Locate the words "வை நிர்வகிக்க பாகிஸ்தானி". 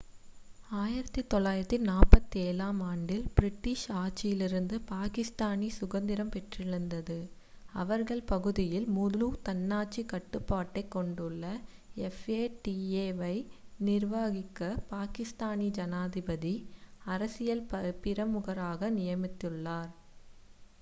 13.19-15.67